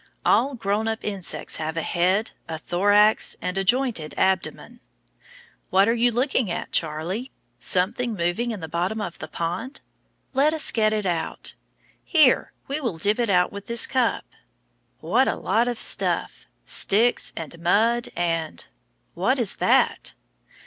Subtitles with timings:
[0.25, 4.79] All grown up insects have a head, a thorax, and a jointed abdomen.
[5.69, 7.31] What are you looking at, Charlie?
[7.59, 9.79] Something moving in the bottom of the pond?
[10.33, 11.53] Let us get it out.
[12.03, 14.25] Here, we will dip it out with this cup.
[15.01, 16.47] What a lot of stuff!
[16.65, 18.65] Sticks and mud and
[19.13, 20.15] what is that?